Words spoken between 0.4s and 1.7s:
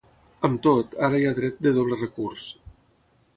Amb tot, ara hi ha dret